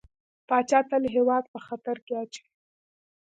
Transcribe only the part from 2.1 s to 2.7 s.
اچوي.